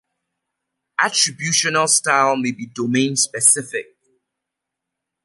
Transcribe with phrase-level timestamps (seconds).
[0.99, 3.95] Attributional style may be domain-specific.